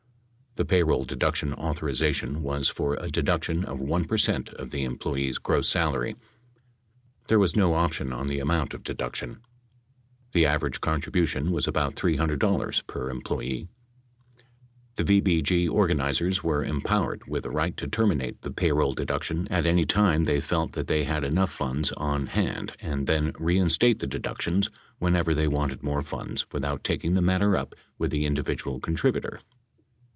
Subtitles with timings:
[0.55, 5.37] The payroll deduction authorization was for a deduction of 1 per cent of the employee's
[5.37, 6.17] gross salary;
[7.29, 9.39] there was no option on the amount, of deduction.
[10.33, 13.69] The average contribution was about $300 per employee.
[14.97, 19.85] The VBG organizers were empowered with the right to terminate the payroll deduction at any
[19.85, 24.69] time they felt that they had enough funds on hand and then reinstate the deductions
[24.99, 29.39] whenever they wanted more funds without taking the matter up with the individual contributor.